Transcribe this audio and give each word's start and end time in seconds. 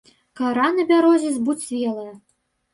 Кара 0.37 0.69
на 0.77 0.87
бярозе 0.93 1.29
збуцвелая. 1.37 2.13